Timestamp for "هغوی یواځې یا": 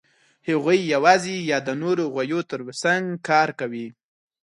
0.47-1.57